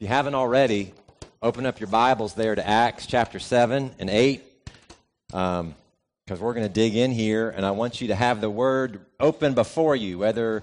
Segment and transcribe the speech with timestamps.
[0.00, 0.94] If you haven't already,
[1.42, 4.42] open up your Bibles there to Acts chapter 7 and 8,
[5.26, 5.74] because um,
[6.26, 9.52] we're going to dig in here, and I want you to have the Word open
[9.52, 10.62] before you, whether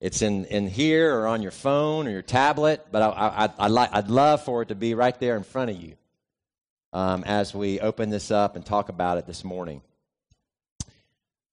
[0.00, 3.68] it's in, in here or on your phone or your tablet, but I, I, I,
[3.68, 5.94] like, I'd love for it to be right there in front of you
[6.92, 9.80] um, as we open this up and talk about it this morning.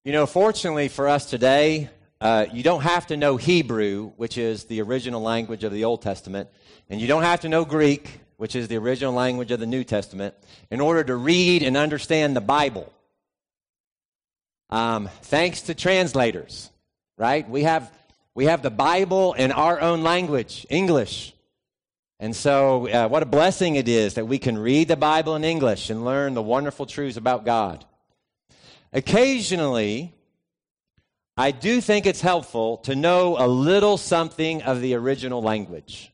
[0.04, 1.92] You know, fortunately for us today,
[2.22, 6.02] uh, you don't have to know Hebrew, which is the original language of the Old
[6.02, 6.50] Testament,
[6.90, 9.86] and you don't have to know Greek, which is the original language of the New
[9.86, 10.36] Testament,
[10.70, 12.92] in order to read and understand the Bible.
[14.70, 16.70] Um, thanks to translators,
[17.18, 17.50] right?
[17.50, 17.92] We have,
[18.36, 21.34] we have the Bible in our own language, English.
[22.20, 25.46] And so, uh, what a blessing it is that we can read the Bible in
[25.46, 27.86] English and learn the wonderful truths about God.
[28.92, 30.14] Occasionally,
[31.40, 36.12] I do think it's helpful to know a little something of the original language.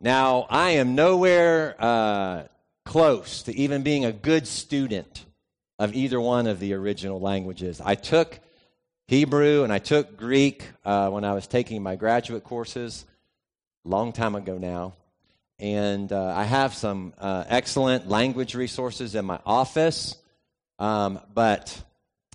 [0.00, 2.44] Now, I am nowhere uh,
[2.86, 5.26] close to even being a good student
[5.78, 7.78] of either one of the original languages.
[7.84, 8.40] I took
[9.06, 13.04] Hebrew and I took Greek uh, when I was taking my graduate courses,
[13.84, 14.94] a long time ago now.
[15.58, 20.16] And uh, I have some uh, excellent language resources in my office,
[20.78, 21.84] um, but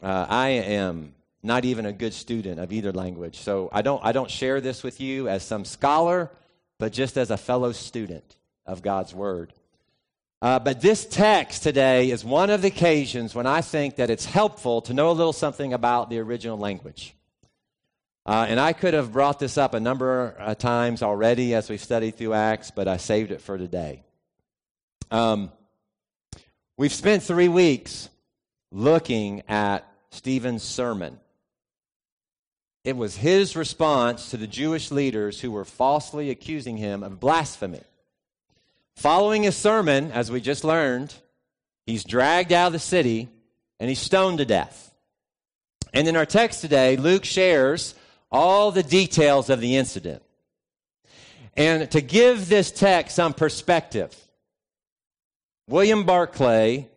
[0.01, 3.39] uh, I am not even a good student of either language.
[3.39, 6.31] So I don't, I don't share this with you as some scholar,
[6.77, 9.53] but just as a fellow student of God's Word.
[10.41, 14.25] Uh, but this text today is one of the occasions when I think that it's
[14.25, 17.15] helpful to know a little something about the original language.
[18.23, 21.81] Uh, and I could have brought this up a number of times already as we've
[21.81, 24.03] studied through Acts, but I saved it for today.
[25.09, 25.51] Um,
[26.75, 28.09] we've spent three weeks
[28.71, 31.19] looking at Stephen's sermon.
[32.83, 37.81] It was his response to the Jewish leaders who were falsely accusing him of blasphemy.
[38.95, 41.13] Following his sermon, as we just learned,
[41.85, 43.29] he's dragged out of the city
[43.79, 44.93] and he's stoned to death.
[45.93, 47.93] And in our text today, Luke shares
[48.31, 50.23] all the details of the incident.
[51.55, 54.15] And to give this text some perspective,
[55.67, 56.87] William Barclay,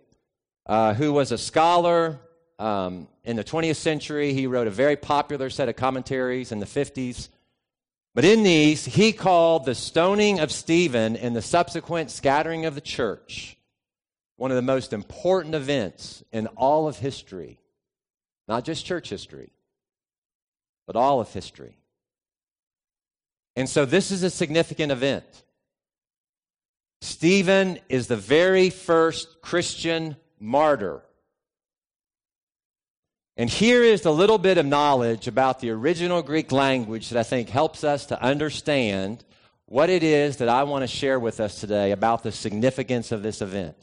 [0.71, 2.17] uh, who was a scholar
[2.61, 6.67] um, in the 20th century, he wrote a very popular set of commentaries in the
[6.67, 7.29] 50s.
[8.15, 12.81] But in these, he called the stoning of Stephen and the subsequent scattering of the
[12.81, 13.57] church
[14.37, 17.59] one of the most important events in all of history,
[18.49, 19.53] not just church history,
[20.87, 21.77] but all of history.
[23.57, 25.27] And so this is a significant event.
[27.03, 31.03] Stephen is the very first Christian martyr
[33.41, 37.23] and here is a little bit of knowledge about the original Greek language that I
[37.23, 39.25] think helps us to understand
[39.65, 43.23] what it is that I want to share with us today about the significance of
[43.23, 43.77] this event.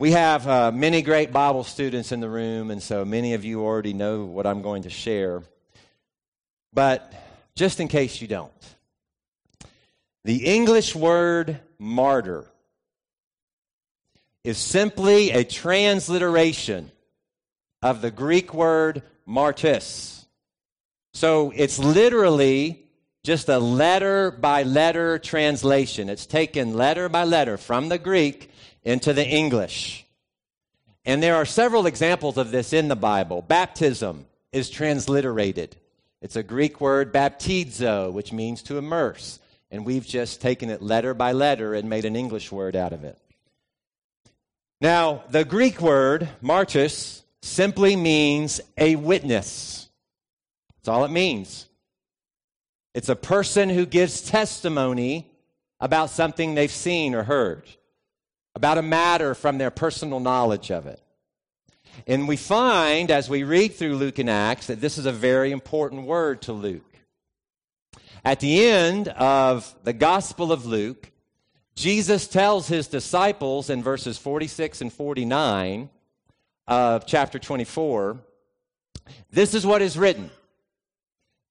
[0.00, 3.62] We have uh, many great Bible students in the room, and so many of you
[3.62, 5.44] already know what I'm going to share.
[6.72, 7.12] But
[7.54, 8.50] just in case you don't,
[10.24, 12.46] the English word martyr
[14.44, 16.90] is simply a transliteration
[17.82, 20.26] of the Greek word martis.
[21.14, 22.86] So it's literally
[23.24, 26.10] just a letter by letter translation.
[26.10, 28.50] It's taken letter by letter from the Greek
[28.82, 30.04] into the English.
[31.06, 33.42] And there are several examples of this in the Bible.
[33.42, 35.76] Baptism is transliterated.
[36.20, 39.38] It's a Greek word, baptizo, which means to immerse.
[39.70, 43.04] And we've just taken it letter by letter and made an English word out of
[43.04, 43.18] it.
[44.84, 49.88] Now, the Greek word, martis, simply means a witness.
[50.76, 51.66] That's all it means.
[52.92, 55.26] It's a person who gives testimony
[55.80, 57.62] about something they've seen or heard,
[58.54, 61.00] about a matter from their personal knowledge of it.
[62.06, 65.50] And we find as we read through Luke and Acts that this is a very
[65.50, 66.98] important word to Luke.
[68.22, 71.10] At the end of the Gospel of Luke,
[71.74, 75.90] Jesus tells his disciples in verses 46 and 49
[76.66, 78.18] of chapter 24,
[79.30, 80.30] this is what is written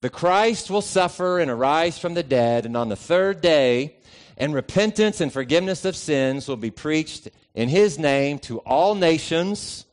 [0.02, 3.98] The Christ will suffer and arise from the dead, and on the third day,
[4.38, 9.86] and repentance and forgiveness of sins will be preached in his name to all nations,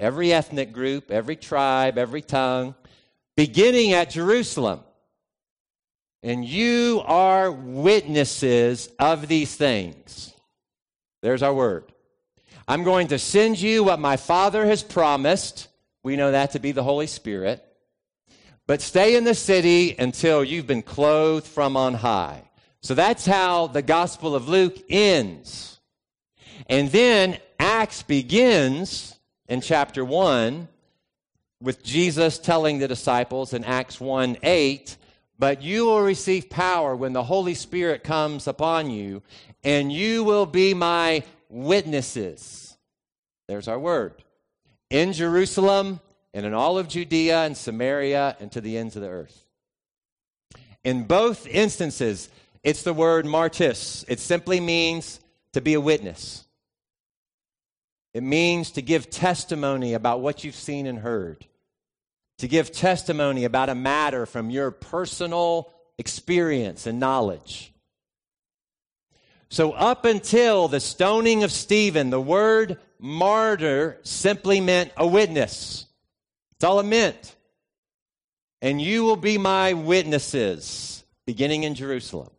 [0.00, 2.74] every ethnic group, every tribe, every tongue,
[3.36, 4.80] beginning at Jerusalem.
[6.24, 10.32] And you are witnesses of these things.
[11.20, 11.84] There's our word.
[12.66, 15.68] I'm going to send you what my Father has promised.
[16.02, 17.62] We know that to be the Holy Spirit.
[18.66, 22.42] but stay in the city until you've been clothed from on high.
[22.80, 25.78] So that's how the Gospel of Luke ends.
[26.70, 30.68] And then Acts begins in chapter 1
[31.60, 34.96] with Jesus telling the disciples in Acts 1 8,
[35.38, 39.22] but you will receive power when the Holy Spirit comes upon you,
[39.62, 42.76] and you will be my witnesses.
[43.48, 44.22] There's our word.
[44.90, 46.00] In Jerusalem,
[46.34, 49.46] and in all of Judea and Samaria and to the ends of the earth.
[50.82, 52.28] In both instances,
[52.64, 54.04] it's the word martis.
[54.08, 55.20] It simply means
[55.52, 56.44] to be a witness.
[58.12, 61.46] It means to give testimony about what you've seen and heard,
[62.38, 67.72] to give testimony about a matter from your personal experience and knowledge.
[69.48, 75.86] So, up until the stoning of Stephen, the word martyr simply meant a witness.
[76.52, 77.36] That's all it meant.
[78.60, 82.30] And you will be my witnesses, beginning in Jerusalem.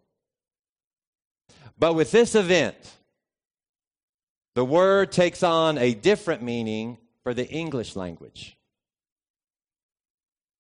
[1.78, 2.76] But with this event,
[4.56, 8.58] the word takes on a different meaning for the English language.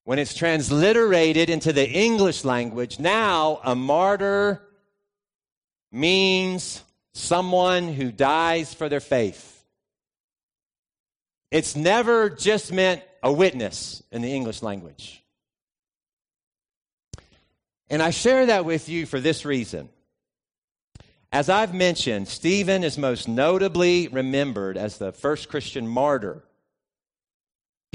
[0.06, 4.62] When it's transliterated into the English language, now a martyr
[5.92, 9.63] means someone who dies for their faith.
[11.50, 15.24] It's never just meant a witness in the English language.
[17.90, 19.90] And I share that with you for this reason.
[21.31, 26.44] As I've mentioned, Stephen is most notably remembered as the first Christian martyr.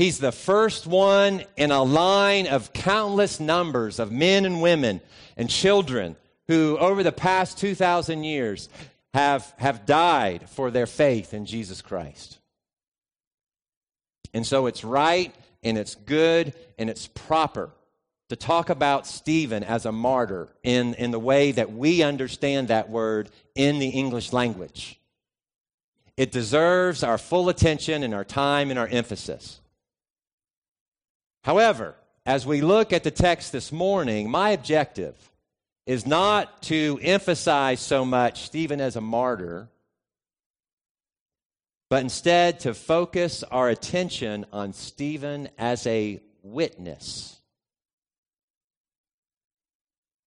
[0.00, 5.02] He's the first one in a line of countless numbers of men and women
[5.36, 6.16] and children
[6.48, 8.70] who, over the past 2,000 years,
[9.12, 12.38] have, have died for their faith in Jesus Christ.
[14.32, 17.68] And so it's right and it's good and it's proper
[18.30, 22.88] to talk about Stephen as a martyr in, in the way that we understand that
[22.88, 24.98] word in the English language.
[26.16, 29.60] It deserves our full attention and our time and our emphasis.
[31.42, 31.94] However,
[32.26, 35.16] as we look at the text this morning, my objective
[35.86, 39.68] is not to emphasize so much Stephen as a martyr
[41.90, 47.36] but instead to focus our attention on Stephen as a witness.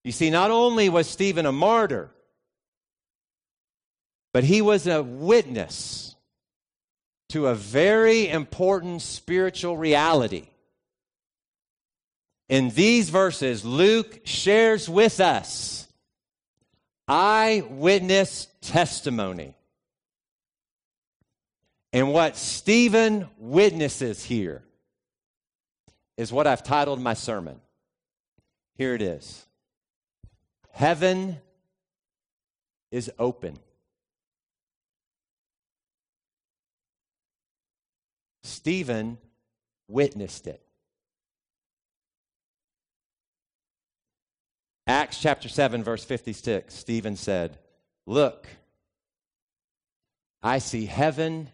[0.04, 2.12] You see, not only was Stephen a martyr,
[4.34, 6.16] but he was a witness
[7.30, 10.48] to a very important spiritual reality.
[12.54, 15.88] In these verses, Luke shares with us
[17.08, 19.56] eyewitness testimony.
[21.92, 24.62] And what Stephen witnesses here
[26.16, 27.60] is what I've titled my sermon.
[28.78, 29.48] Here it is
[30.74, 31.38] Heaven
[32.92, 33.58] is open.
[38.44, 39.18] Stephen
[39.88, 40.63] witnessed it.
[44.86, 47.58] Acts chapter 7, verse 56, Stephen said,
[48.06, 48.48] Look,
[50.42, 51.50] I see heaven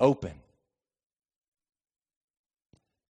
[0.00, 0.32] open.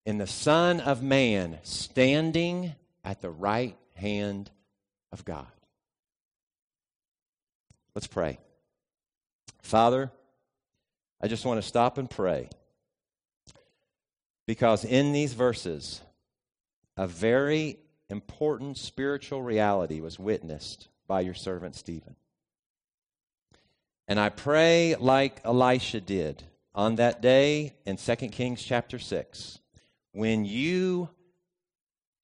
[0.05, 4.51] And the Son of Man standing at the right hand
[5.13, 5.47] of God.
[7.95, 8.39] Let's pray.
[9.63, 10.13] Father,
[11.23, 12.51] I just want to stop and pray
[14.47, 16.03] because in these verses,
[16.97, 22.17] a very important spiritual reality was witnessed by your servant Stephen.
[24.09, 26.43] And I pray, like Elisha did,
[26.75, 29.59] on that day in 2 Kings chapter 6
[30.13, 31.09] when you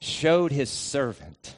[0.01, 1.57] showed his servant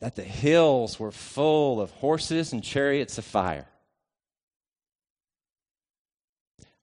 [0.00, 3.66] that the hills were full of horses and chariots of fire.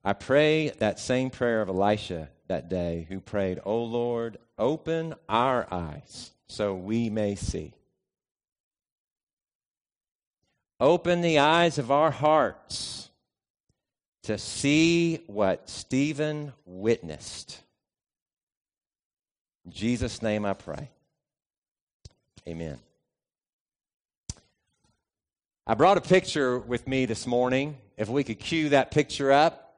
[0.04, 5.66] I pray that same prayer of Elisha that day, who prayed, O Lord, open our
[5.72, 7.74] eyes so we may see.
[10.78, 13.10] Open the eyes of our hearts
[14.24, 17.58] to see what Stephen witnessed.
[19.64, 20.90] In Jesus' name I pray.
[22.50, 22.80] Amen.
[25.66, 27.78] I brought a picture with me this morning.
[27.96, 29.71] If we could cue that picture up.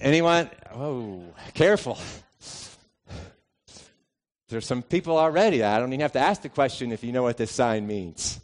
[0.00, 0.48] Anyone?
[0.74, 1.22] Oh,
[1.54, 1.98] careful.
[4.48, 5.62] There's some people already.
[5.62, 8.40] I don't even have to ask the question if you know what this sign means.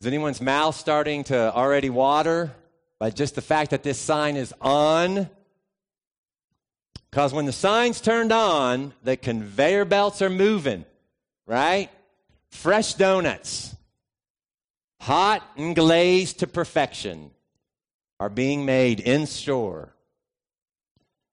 [0.00, 2.52] Is anyone's mouth starting to already water
[2.98, 5.28] by just the fact that this sign is on
[7.16, 10.84] Because when the sign's turned on, the conveyor belts are moving,
[11.46, 11.88] right?
[12.50, 13.74] Fresh donuts,
[15.00, 17.30] hot and glazed to perfection,
[18.20, 19.94] are being made in store.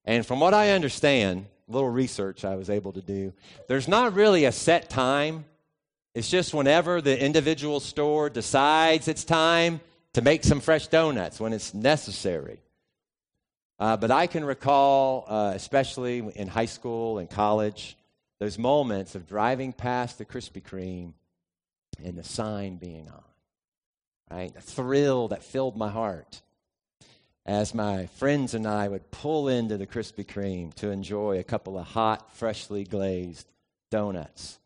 [0.06, 3.34] And from what I understand, a little research I was able to do,
[3.68, 5.46] there's not really a set time.
[6.14, 9.80] It's just whenever the individual store decides it's time
[10.14, 12.60] to make some fresh donuts when it's necessary.
[13.80, 17.98] Uh, but I can recall, uh, especially in high school and college,
[18.40, 21.14] those moments of driving past the Krispy Kreme
[22.04, 23.24] and the sign being on.
[24.30, 24.54] Right?
[24.54, 26.42] The thrill that filled my heart
[27.46, 31.78] as my friends and I would pull into the Krispy Kreme to enjoy a couple
[31.78, 33.48] of hot, freshly glazed
[33.92, 34.60] donuts.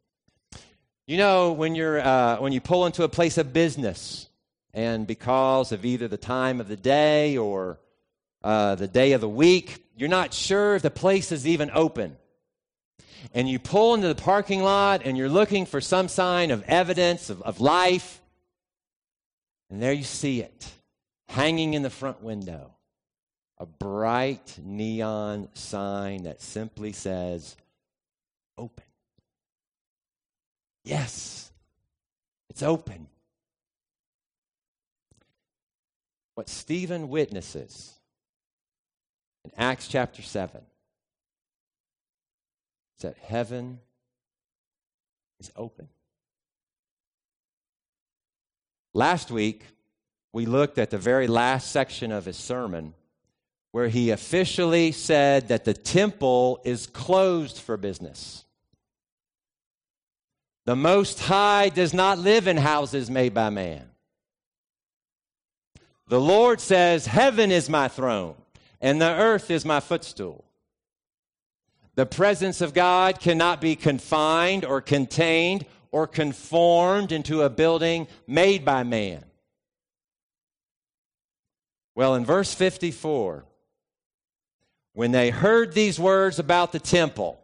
[1.08, 4.30] You know, when, you're, uh, when you pull into a place of business,
[4.74, 7.80] and because of either the time of the day or
[8.44, 12.16] uh, the day of the week, you're not sure if the place is even open.
[13.34, 17.32] And you pull into the parking lot and you're looking for some sign of evidence
[17.32, 18.22] of, of life,
[19.72, 20.72] and there you see it
[21.30, 22.72] hanging in the front window
[23.60, 27.56] a bright neon sign that simply says,
[28.58, 28.84] Open.
[30.84, 31.52] Yes,
[32.50, 33.08] it's open.
[36.36, 37.94] What Stephen witnesses
[39.44, 40.62] in Acts chapter 7
[42.98, 43.80] is that heaven
[45.40, 45.90] is open.
[48.94, 49.64] Last week,
[50.34, 52.94] we looked at the very last section of his sermon
[53.72, 58.44] where he officially said that the temple is closed for business.
[60.66, 63.90] The Most High does not live in houses made by man.
[66.08, 68.36] The Lord says, Heaven is my throne,
[68.82, 70.44] and the earth is my footstool.
[71.96, 78.64] The presence of God cannot be confined or contained or conformed into a building made
[78.64, 79.24] by man.
[81.98, 83.44] Well, in verse 54,
[84.94, 87.40] when they heard these words about the temple,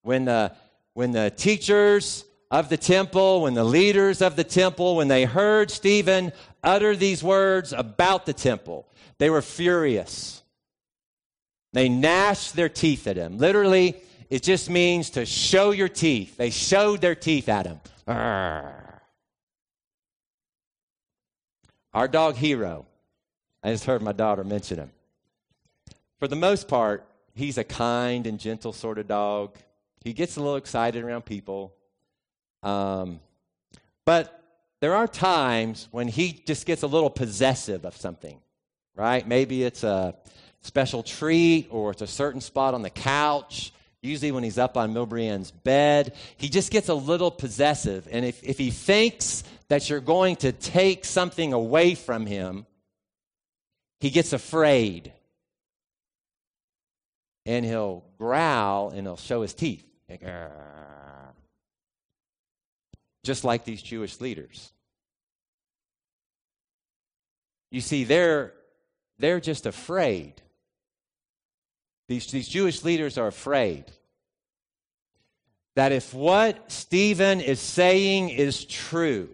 [0.00, 0.52] when the,
[0.94, 5.70] when the teachers of the temple, when the leaders of the temple, when they heard
[5.70, 6.32] Stephen
[6.64, 10.42] utter these words about the temple, they were furious.
[11.74, 13.36] They gnashed their teeth at him.
[13.36, 13.96] Literally,
[14.30, 16.38] it just means to show your teeth.
[16.38, 17.80] They showed their teeth at him.
[18.06, 19.02] Arr.
[21.92, 22.86] Our dog Hero
[23.62, 24.90] I just heard my daughter mention him.
[26.18, 29.56] For the most part, he's a kind and gentle sort of dog.
[30.04, 31.72] He gets a little excited around people.
[32.62, 33.20] Um,
[34.04, 34.42] but
[34.80, 38.38] there are times when he just gets a little possessive of something,
[38.96, 39.26] right?
[39.26, 40.16] Maybe it's a
[40.60, 43.72] special treat or it's a certain spot on the couch.
[44.00, 48.08] Usually, when he's up on Milbrienne's bed, he just gets a little possessive.
[48.10, 52.66] And if, if he thinks that you're going to take something away from him,
[54.02, 55.12] he gets afraid.
[57.46, 59.86] And he'll growl and he'll show his teeth.
[63.22, 64.72] Just like these Jewish leaders.
[67.70, 68.52] You see, they're,
[69.20, 70.34] they're just afraid.
[72.08, 73.84] These, these Jewish leaders are afraid
[75.76, 79.28] that if what Stephen is saying is true,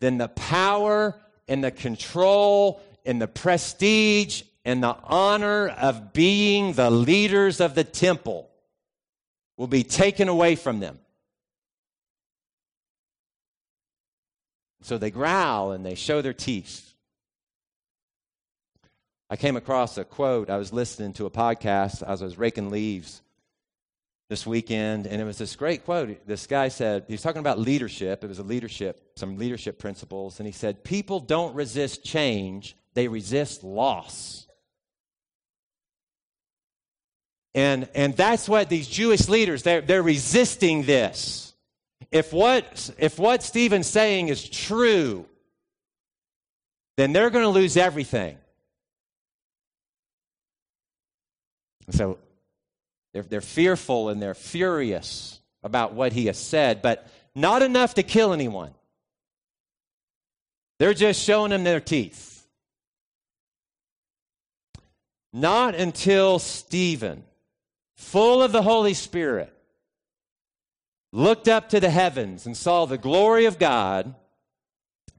[0.00, 1.14] then the power
[1.50, 7.84] and the control and the prestige and the honor of being the leaders of the
[7.84, 8.48] temple
[9.56, 10.98] will be taken away from them.
[14.82, 16.94] So they growl and they show their teeth.
[19.28, 20.50] I came across a quote.
[20.50, 23.22] I was listening to a podcast as I was raking leaves
[24.30, 26.24] this weekend, and it was this great quote.
[26.24, 28.22] This guy said, he was talking about leadership.
[28.22, 33.08] It was a leadership, some leadership principles, and he said, People don't resist change, they
[33.08, 34.46] resist loss.
[37.56, 41.52] And, and that's what these Jewish leaders, they're, they're resisting this.
[42.12, 45.26] If what, if what Stephen's saying is true,
[46.96, 48.38] then they're going to lose everything.
[51.90, 52.18] So
[53.12, 58.02] they're, they're fearful and they're furious about what he has said, but not enough to
[58.02, 58.72] kill anyone.
[60.78, 62.46] They're just showing them their teeth.
[65.32, 67.24] Not until Stephen,
[67.96, 69.52] full of the Holy Spirit,
[71.12, 74.14] looked up to the heavens and saw the glory of God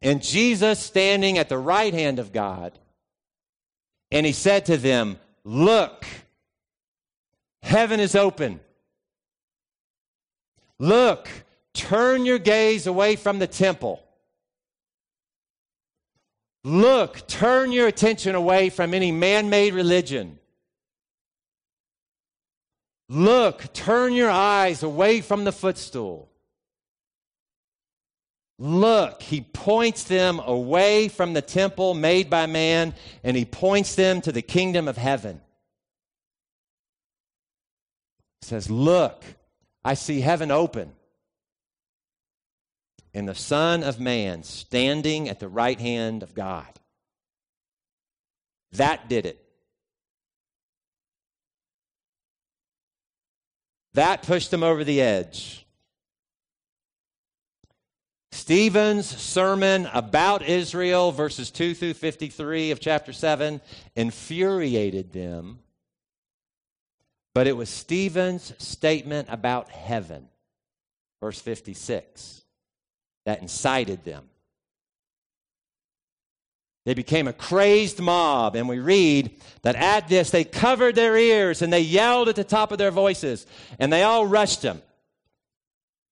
[0.01, 2.77] and Jesus standing at the right hand of God.
[4.09, 6.05] And he said to them, Look,
[7.61, 8.59] heaven is open.
[10.79, 11.29] Look,
[11.73, 14.03] turn your gaze away from the temple.
[16.63, 20.37] Look, turn your attention away from any man made religion.
[23.09, 26.29] Look, turn your eyes away from the footstool.
[28.57, 34.21] Look, he points them away from the temple made by man and he points them
[34.21, 35.41] to the kingdom of heaven.
[38.41, 39.23] Says, Look,
[39.83, 40.93] I see heaven open
[43.13, 46.67] and the Son of Man standing at the right hand of God.
[48.73, 49.43] That did it.
[53.93, 55.65] That pushed them over the edge.
[58.31, 63.59] Stephen's sermon about Israel, verses 2 through 53 of chapter 7,
[63.97, 65.59] infuriated them.
[67.33, 70.27] But it was Stephen's statement about heaven,
[71.21, 72.41] verse 56,
[73.25, 74.25] that incited them.
[76.83, 81.61] They became a crazed mob, and we read that at this they covered their ears
[81.61, 83.45] and they yelled at the top of their voices,
[83.79, 84.81] and they all rushed him.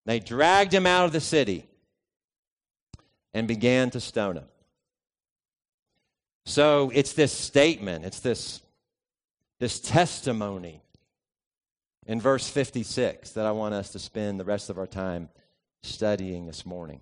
[0.05, 1.65] They dragged him out of the city
[3.33, 4.45] and began to stone him.
[6.45, 8.61] So it's this statement, it's this,
[9.59, 10.81] this testimony
[12.09, 15.29] in verse 56 that I want us to spend the rest of our time
[15.83, 17.01] studying this morning.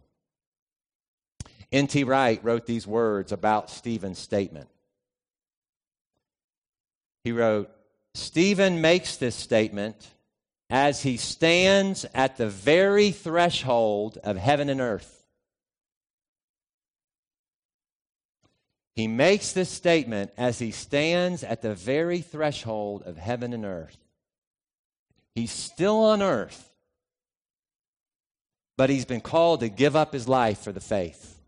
[1.72, 2.04] N.T.
[2.04, 4.68] Wright wrote these words about Stephen's statement.
[7.24, 7.72] He wrote,
[8.16, 9.96] Stephen makes this statement
[10.70, 15.24] as he stands at the very threshold of heaven and earth.
[18.94, 23.98] He makes this statement as he stands at the very threshold of heaven and earth.
[25.38, 26.68] He's still on earth,
[28.76, 31.40] but he's been called to give up his life for the faith.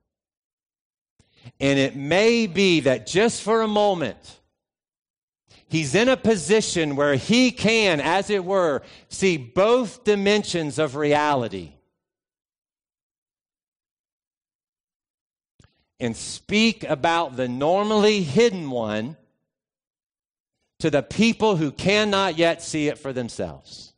[1.60, 4.40] And it may be that just for a moment,
[5.70, 11.72] he's in a position where he can, as it were, see both dimensions of reality.
[16.00, 19.18] And speak about the normally hidden one
[20.80, 23.89] to the people who cannot yet see it for themselves.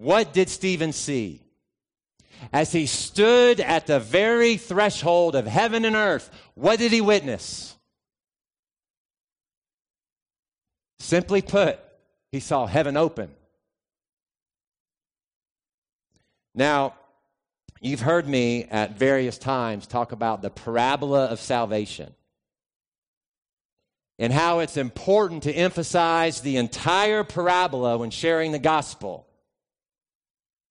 [0.00, 1.42] What did Stephen see?
[2.52, 7.76] as he stood at the very threshold of heaven and earth, what did he witness?
[10.98, 11.78] Simply put,
[12.32, 13.30] he saw heaven open.
[16.54, 16.94] Now,
[17.80, 22.14] you've heard me at various times talk about the parabola of salvation
[24.18, 29.26] and how it's important to emphasize the entire parabola when sharing the gospel.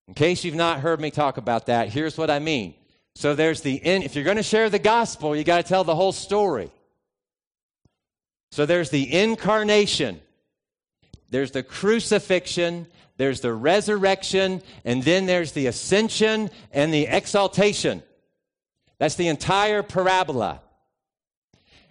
[0.09, 2.73] In case you've not heard me talk about that, here's what I mean.
[3.13, 5.83] So there's the in, if you're going to share the gospel, you got to tell
[5.83, 6.71] the whole story.
[8.49, 10.19] So there's the incarnation,
[11.29, 18.01] there's the crucifixion, there's the resurrection, and then there's the ascension and the exaltation.
[18.97, 20.61] That's the entire parabola.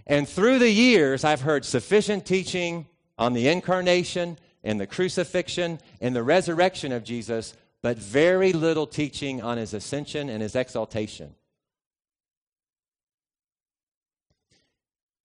[0.09, 6.17] And through the years, I've heard sufficient teaching on the incarnation and the crucifixion and
[6.17, 11.35] the resurrection of Jesus but very little teaching on his ascension and his exaltation.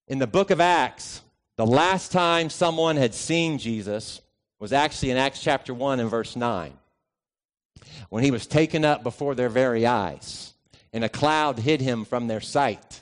[0.07, 1.21] In the book of Acts,
[1.57, 4.21] the last time someone had seen Jesus
[4.59, 6.73] was actually in Acts chapter 1 and verse 9,
[8.09, 10.53] when he was taken up before their very eyes,
[10.91, 13.01] and a cloud hid him from their sight.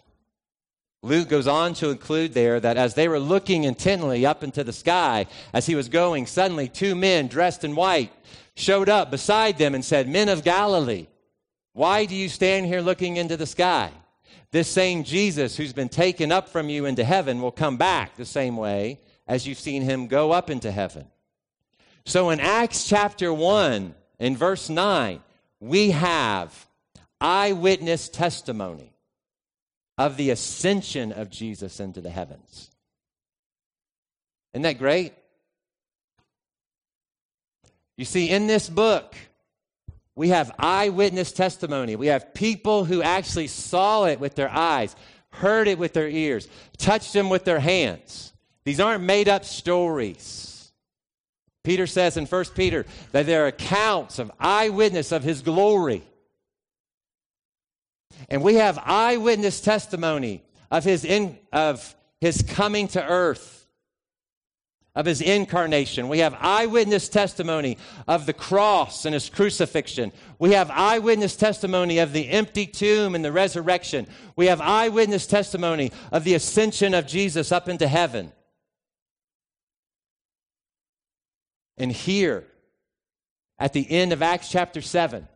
[1.03, 4.71] Luke goes on to include there that as they were looking intently up into the
[4.71, 8.11] sky as he was going, suddenly two men dressed in white
[8.55, 11.07] showed up beside them and said, Men of Galilee,
[11.73, 13.91] why do you stand here looking into the sky?
[14.51, 18.25] This same Jesus who's been taken up from you into heaven will come back the
[18.25, 21.05] same way as you've seen him go up into heaven.
[22.05, 25.21] So in Acts chapter 1, in verse 9,
[25.59, 26.67] we have
[27.21, 28.93] eyewitness testimony
[29.97, 32.71] of the ascension of Jesus into the heavens.
[34.53, 35.13] Isn't that great?
[37.97, 39.15] You see, in this book,
[40.15, 41.95] we have eyewitness testimony.
[41.95, 44.95] We have people who actually saw it with their eyes,
[45.30, 48.34] heard it with their ears, touched them with their hands.
[48.63, 50.71] These aren't made up stories.
[51.63, 56.04] Peter says in 1 Peter that they're accounts of eyewitness of his glory.
[58.30, 63.61] And we have eyewitness testimony of his, in, of his coming to earth
[64.93, 66.10] of his incarnation.
[66.10, 67.77] We have eyewitness testimony
[68.08, 70.12] of the cross and his crucifixion.
[70.38, 74.08] We have eyewitness testimony of the empty tomb and the resurrection.
[74.36, 78.34] We have eyewitness testimony of the ascension of Jesus up into heaven.
[81.77, 82.45] And here,
[83.58, 85.27] at the end of Acts chapter 7,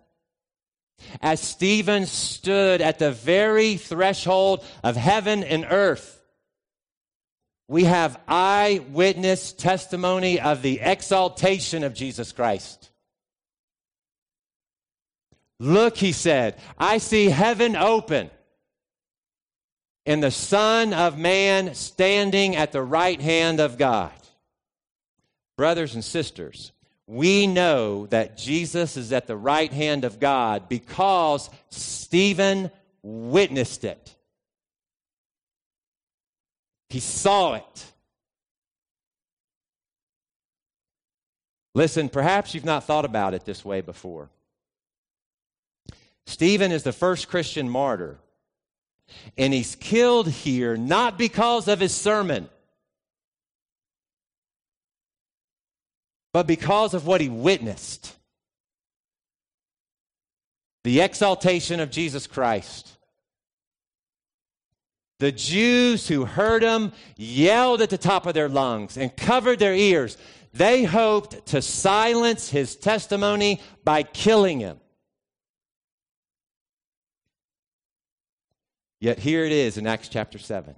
[1.21, 6.21] as Stephen stood at the very threshold of heaven and earth,
[7.67, 12.91] we have eyewitness testimony of the exaltation of Jesus Christ.
[15.59, 18.29] Look, he said, I see heaven open
[20.05, 24.11] and the Son of Man standing at the right hand of God.
[25.57, 26.71] Brothers and sisters,
[27.07, 32.69] we know that Jesus is at the right hand of God because Stephen
[33.01, 34.14] witnessed it.
[36.95, 37.85] He saw it.
[41.73, 44.29] Listen, perhaps you've not thought about it this way before.
[46.25, 48.17] Stephen is the first Christian martyr,
[49.37, 52.47] and he's killed here not because of his sermon,
[56.31, 58.15] but because of what he witnessed
[60.85, 62.94] the exaltation of Jesus Christ.
[65.25, 69.73] The Jews who heard him yelled at the top of their lungs and covered their
[69.73, 70.17] ears.
[70.53, 74.79] They hoped to silence his testimony by killing him.
[78.99, 80.75] Yet here it is in Acts chapter 7.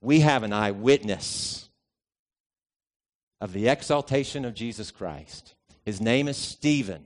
[0.00, 1.68] We have an eyewitness
[3.42, 5.54] of the exaltation of Jesus Christ.
[5.84, 7.04] His name is Stephen.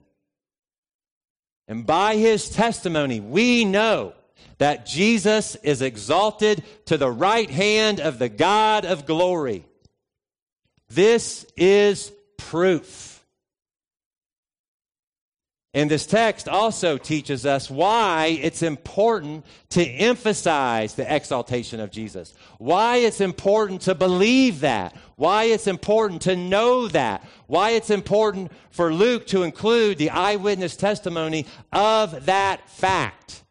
[1.66, 4.14] And by his testimony, we know
[4.58, 9.64] that Jesus is exalted to the right hand of the God of glory.
[10.88, 13.24] This is proof.
[15.72, 22.34] And this text also teaches us why it's important to emphasize the exaltation of Jesus,
[22.58, 28.50] why it's important to believe that, why it's important to know that, why it's important
[28.72, 33.44] for Luke to include the eyewitness testimony of that fact.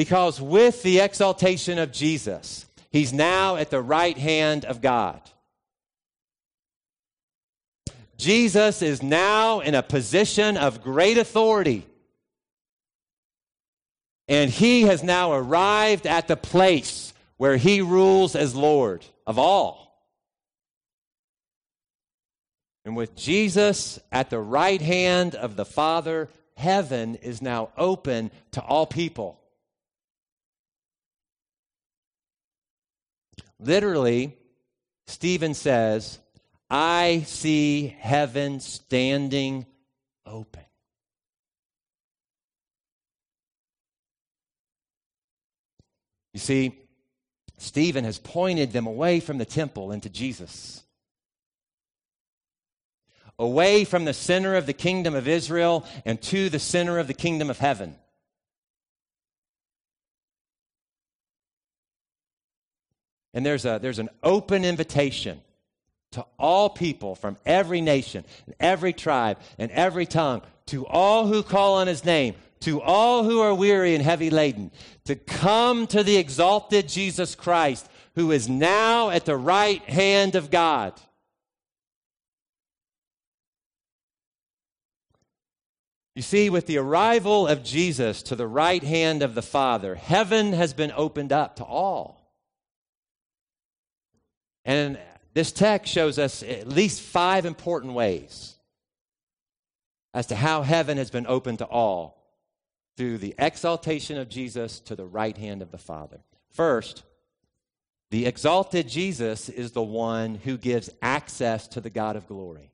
[0.00, 5.20] Because with the exaltation of Jesus, he's now at the right hand of God.
[8.16, 11.84] Jesus is now in a position of great authority.
[14.26, 20.02] And he has now arrived at the place where he rules as Lord of all.
[22.86, 28.62] And with Jesus at the right hand of the Father, heaven is now open to
[28.62, 29.39] all people.
[33.60, 34.36] Literally,
[35.06, 36.18] Stephen says,
[36.70, 39.66] I see heaven standing
[40.24, 40.62] open.
[46.32, 46.78] You see,
[47.58, 50.82] Stephen has pointed them away from the temple into Jesus,
[53.38, 57.14] away from the center of the kingdom of Israel and to the center of the
[57.14, 57.96] kingdom of heaven.
[63.32, 65.40] And there's, a, there's an open invitation
[66.12, 71.42] to all people from every nation, and every tribe, and every tongue, to all who
[71.42, 74.72] call on his name, to all who are weary and heavy laden,
[75.04, 80.50] to come to the exalted Jesus Christ, who is now at the right hand of
[80.50, 81.00] God.
[86.16, 90.52] You see, with the arrival of Jesus to the right hand of the Father, heaven
[90.52, 92.19] has been opened up to all.
[94.64, 94.98] And
[95.34, 98.56] this text shows us at least five important ways
[100.12, 102.20] as to how heaven has been opened to all
[102.96, 106.20] through the exaltation of Jesus to the right hand of the Father.
[106.50, 107.04] First,
[108.10, 112.72] the exalted Jesus is the one who gives access to the God of glory.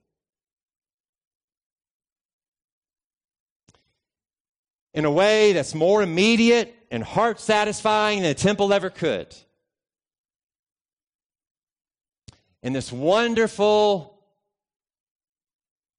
[4.95, 9.37] In a way that's more immediate and heart satisfying than a temple ever could.
[12.67, 14.19] In this wonderful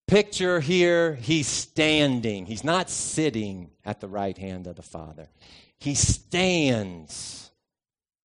[0.06, 2.46] picture here, he's standing.
[2.46, 5.30] He's not sitting at the right hand of the Father.
[5.80, 7.50] He stands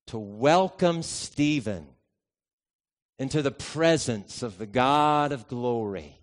[0.07, 1.87] to welcome Stephen
[3.17, 6.19] into the presence of the God of glory.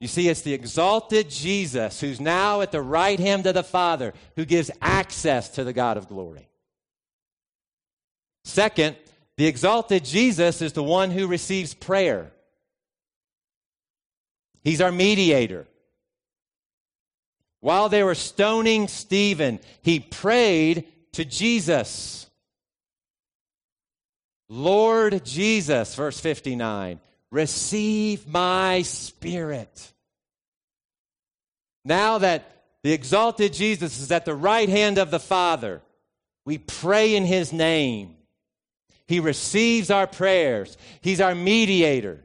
[0.00, 4.14] You see, it's the exalted Jesus who's now at the right hand of the Father
[4.34, 6.48] who gives access to the God of glory.
[8.44, 8.96] Second,
[9.40, 12.30] the exalted Jesus is the one who receives prayer.
[14.62, 15.66] He's our mediator.
[17.60, 22.28] While they were stoning Stephen, he prayed to Jesus.
[24.50, 27.00] Lord Jesus, verse 59,
[27.30, 29.90] receive my spirit.
[31.82, 35.80] Now that the exalted Jesus is at the right hand of the Father,
[36.44, 38.16] we pray in his name.
[39.10, 42.22] He receives our prayers, he's our mediator.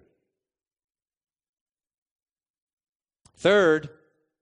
[3.38, 3.90] Third,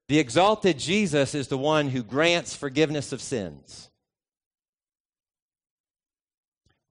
[0.09, 3.89] the exalted Jesus is the one who grants forgiveness of sins.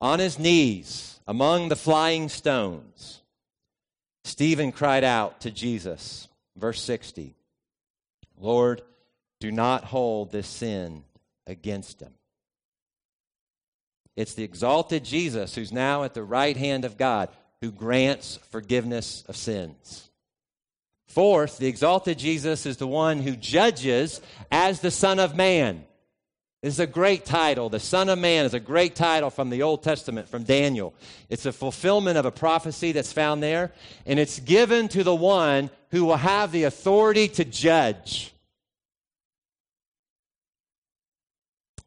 [0.00, 3.20] On his knees among the flying stones,
[4.24, 7.36] Stephen cried out to Jesus, verse 60
[8.38, 8.80] Lord,
[9.38, 11.04] do not hold this sin
[11.46, 12.14] against him.
[14.16, 19.24] It's the exalted Jesus who's now at the right hand of God who grants forgiveness
[19.28, 20.10] of sins.
[21.06, 24.20] Fourth, the exalted Jesus is the one who judges
[24.50, 25.84] as the Son of Man.
[26.62, 27.68] This is a great title.
[27.68, 30.94] The Son of Man is a great title from the Old Testament, from Daniel.
[31.28, 33.72] It's a fulfillment of a prophecy that's found there,
[34.06, 38.32] and it's given to the one who will have the authority to judge.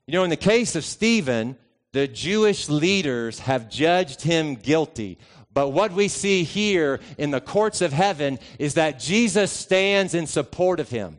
[0.08, 1.58] You know, in the case of Stephen,
[1.96, 5.18] the Jewish leaders have judged him guilty
[5.56, 10.28] but what we see here in the courts of heaven is that Jesus stands in
[10.28, 11.18] support of him.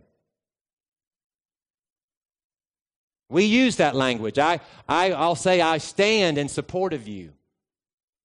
[3.30, 4.38] We use that language.
[4.38, 7.32] I, I, I'll say, I stand in support of you.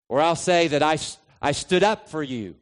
[0.09, 0.97] Or I'll say that I,
[1.41, 2.55] I stood up for you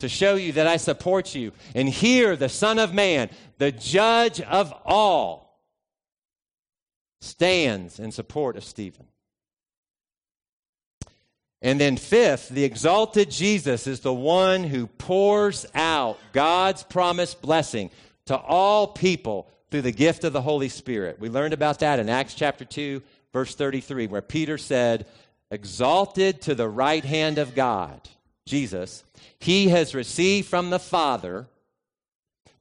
[0.00, 1.52] to show you that I support you.
[1.74, 5.51] And here, the Son of Man, the judge of all,
[7.22, 9.06] stands in support of Stephen.
[11.60, 17.90] And then, fifth, the exalted Jesus is the one who pours out God's promised blessing
[18.26, 21.20] to all people through the gift of the Holy Spirit.
[21.20, 23.00] We learned about that in Acts chapter 2,
[23.32, 25.06] verse 33, where Peter said,
[25.52, 28.00] Exalted to the right hand of God,
[28.44, 29.04] Jesus,
[29.38, 31.46] he has received from the Father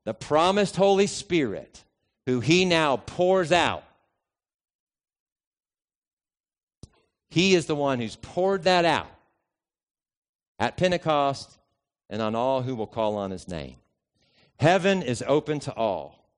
[0.06, 1.84] the promised Holy Spirit,
[2.28, 3.84] who he now pours out
[7.32, 9.10] He is the one who's poured that out
[10.60, 11.58] at Pentecost
[12.10, 13.78] and on all who will call on his name.
[14.60, 16.30] Heaven is open to all.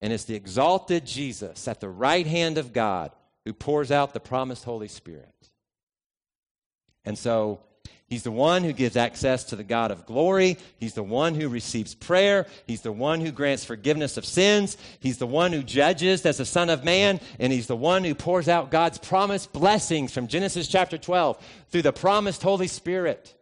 [0.00, 3.12] And it's the exalted Jesus at the right hand of God
[3.44, 5.50] who pours out the promised Holy Spirit.
[7.04, 7.60] And so
[8.10, 10.58] He's the one who gives access to the God of glory.
[10.78, 12.48] He's the one who receives prayer.
[12.66, 14.76] He's the one who grants forgiveness of sins.
[14.98, 17.20] He's the one who judges as the Son of Man.
[17.38, 21.82] And he's the one who pours out God's promised blessings from Genesis chapter 12 through
[21.82, 23.32] the promised Holy Spirit.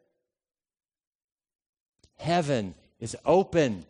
[2.16, 3.86] Heaven is open.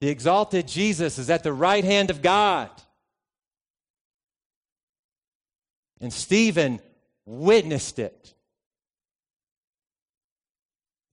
[0.00, 2.70] The exalted Jesus is at the right hand of God.
[6.00, 6.80] And Stephen
[7.26, 8.30] witnessed it.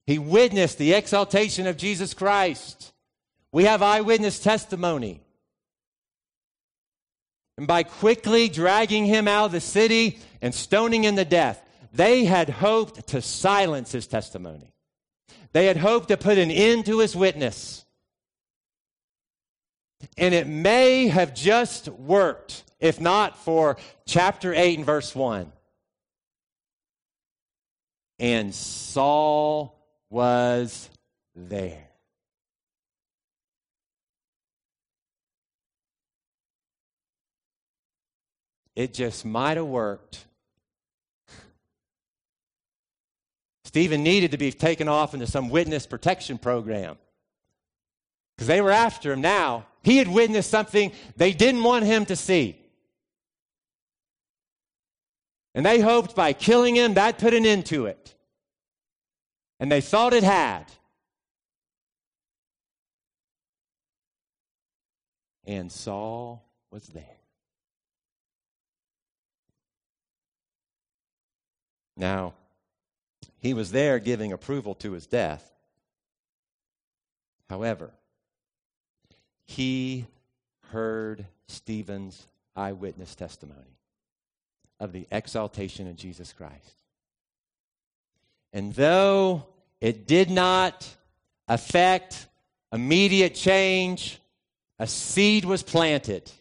[0.06, 2.92] He witnessed the exaltation of Jesus Christ.
[3.52, 5.22] We have eyewitness testimony.
[7.58, 11.62] And by quickly dragging him out of the city and stoning him to death,
[11.94, 14.74] they had hoped to silence his testimony.
[15.54, 17.86] They had hoped to put an end to his witness.
[20.18, 25.52] And it may have just worked if not for chapter 8 and verse 1.
[28.20, 29.81] And Saul
[30.12, 30.90] was
[31.34, 31.88] there.
[38.76, 40.26] It just might have worked.
[43.64, 46.98] Stephen needed to be taken off into some witness protection program
[48.36, 49.66] because they were after him now.
[49.82, 52.58] He had witnessed something they didn't want him to see.
[55.56, 58.14] And they hoped by killing him, that put an end to it
[59.62, 60.66] and they thought it had.
[65.46, 67.04] And Saul was there.
[71.96, 72.34] Now,
[73.38, 75.54] he was there giving approval to his death.
[77.48, 77.92] However,
[79.46, 80.08] he
[80.72, 83.78] heard Stephen's eyewitness testimony
[84.80, 86.82] of the exaltation of Jesus Christ.
[88.54, 89.46] And though
[89.82, 90.88] it did not
[91.48, 92.28] affect
[92.72, 94.20] immediate change.
[94.80, 96.32] A seed was planted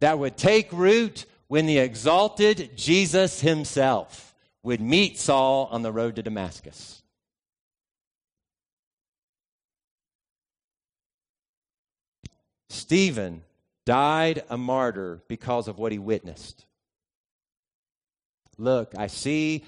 [0.00, 6.16] that would take root when the exalted Jesus himself would meet Saul on the road
[6.16, 7.02] to Damascus.
[12.68, 13.42] Stephen
[13.84, 16.64] died a martyr because of what he witnessed.
[18.56, 19.64] Look, I see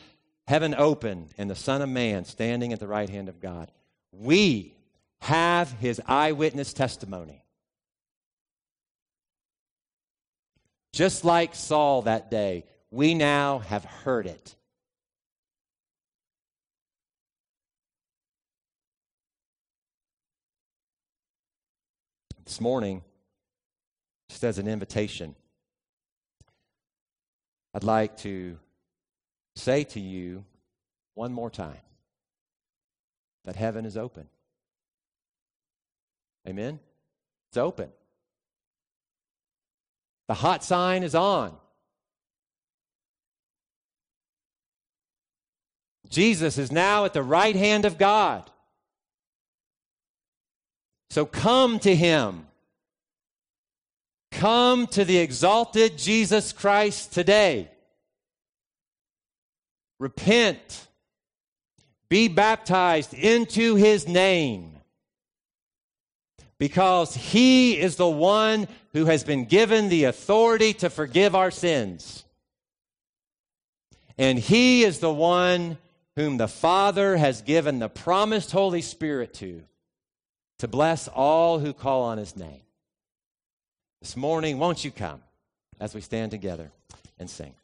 [0.46, 3.70] heaven open and the Son of Man standing at the right hand of God.
[4.12, 4.76] We
[5.20, 7.44] have his eyewitness testimony.
[10.92, 14.54] Just like Saul that day, we now have heard it.
[22.44, 23.02] This morning,
[24.28, 25.35] just as an invitation,
[27.72, 28.59] I'd like to
[29.57, 30.45] say to you
[31.14, 31.79] one more time
[33.45, 34.29] that heaven is open.
[36.47, 36.81] Amen?
[37.49, 37.90] It's open.
[40.29, 41.55] The hot sign is on.
[46.09, 48.51] Jesus is now at the right hand of God.
[51.11, 52.47] So come to him.
[54.31, 57.71] Come to the exalted Jesus Christ today.
[59.98, 60.88] Repent.
[62.09, 64.74] Be baptized into his name
[66.59, 72.24] because he is the one who has been given the authority to forgive our sins.
[74.16, 75.78] And he is the one
[76.16, 79.62] whom the Father has given the promised Holy Spirit to,
[80.61, 82.62] to bless all who call on his name.
[84.00, 85.22] This morning, won't you come
[85.80, 86.70] as we stand together
[87.18, 87.54] and sing?